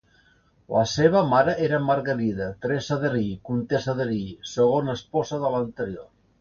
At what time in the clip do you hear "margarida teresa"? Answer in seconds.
1.89-2.99